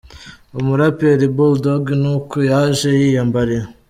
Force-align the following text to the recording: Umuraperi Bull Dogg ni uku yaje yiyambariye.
Umuraperi 0.59 1.25
Bull 1.35 1.53
Dogg 1.63 1.85
ni 2.01 2.09
uku 2.15 2.37
yaje 2.49 2.89
yiyambariye. 2.99 3.63